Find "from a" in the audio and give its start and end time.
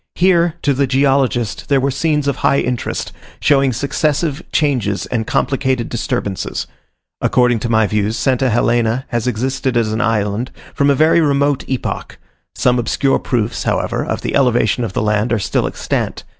10.73-10.95